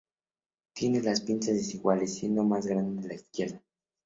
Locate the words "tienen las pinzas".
0.73-1.53